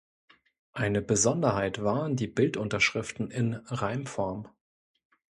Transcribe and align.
Eine 0.73 1.03
Besonderheit 1.03 1.83
waren 1.83 2.15
die 2.15 2.25
Bildunterschriften 2.25 3.29
in 3.29 3.53
Reimform. 3.53 4.47